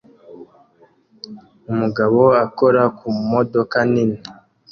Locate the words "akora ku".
2.45-3.07